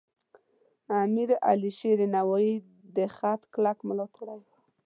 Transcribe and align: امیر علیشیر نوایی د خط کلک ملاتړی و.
امیر 1.03 1.29
علیشیر 1.49 1.99
نوایی 2.15 2.53
د 2.95 2.97
خط 3.15 3.41
کلک 3.53 3.77
ملاتړی 3.89 4.37
و. 4.41 4.47